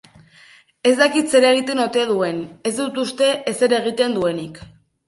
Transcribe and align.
Ez 0.91 0.93
dakit 0.99 1.35
zer 1.35 1.45
egiten 1.51 1.83
ote 1.85 2.07
duen... 2.13 2.43
ez 2.71 2.75
dut 2.81 2.99
uste 3.07 3.33
ezer 3.55 3.79
egiten 3.83 4.19
duenik. 4.19 4.65